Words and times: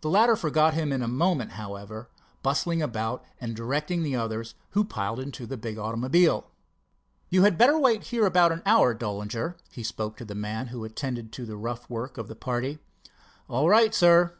The 0.00 0.08
latter 0.08 0.36
forgot 0.36 0.72
him 0.72 0.90
in 0.90 1.02
a 1.02 1.06
moment, 1.06 1.50
however, 1.50 2.08
bustling 2.42 2.80
about 2.80 3.22
and 3.38 3.54
directing 3.54 4.02
the 4.02 4.16
others, 4.16 4.54
who 4.70 4.84
piled 4.84 5.20
into 5.20 5.46
the 5.46 5.58
big 5.58 5.76
automobile. 5.76 6.48
"You 7.28 7.42
had 7.42 7.58
better 7.58 7.78
wait 7.78 8.04
here 8.04 8.24
about 8.24 8.52
an 8.52 8.62
hour, 8.64 8.94
Dollinger," 8.94 9.58
he 9.70 9.82
spoke 9.82 10.16
to 10.16 10.24
the 10.24 10.34
man 10.34 10.68
who 10.68 10.82
attended 10.82 11.30
to 11.32 11.44
the 11.44 11.58
rough 11.58 11.90
work 11.90 12.16
of 12.16 12.26
the 12.26 12.34
party. 12.36 12.78
"All 13.48 13.68
right, 13.68 13.94
sir." 13.94 14.38